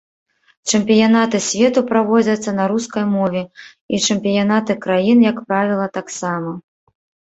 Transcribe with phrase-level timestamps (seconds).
[0.69, 3.45] Чэмпіянаты свету праводзяцца на рускай мове,
[3.93, 6.61] і чэмпіянаты краін, як правіла, таксама.